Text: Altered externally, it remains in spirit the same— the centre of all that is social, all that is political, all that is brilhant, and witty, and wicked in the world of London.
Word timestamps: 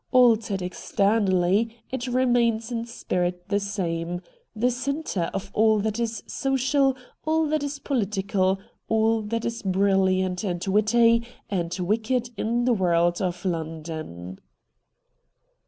Altered 0.11 0.63
externally, 0.63 1.77
it 1.91 2.07
remains 2.07 2.71
in 2.71 2.85
spirit 2.85 3.49
the 3.49 3.59
same— 3.59 4.21
the 4.55 4.71
centre 4.71 5.29
of 5.31 5.51
all 5.53 5.77
that 5.77 5.99
is 5.99 6.23
social, 6.25 6.95
all 7.23 7.45
that 7.45 7.61
is 7.61 7.77
political, 7.77 8.57
all 8.87 9.21
that 9.21 9.45
is 9.45 9.61
brilhant, 9.61 10.43
and 10.43 10.65
witty, 10.65 11.21
and 11.51 11.75
wicked 11.75 12.31
in 12.35 12.65
the 12.65 12.73
world 12.73 13.21
of 13.21 13.45
London. 13.45 14.39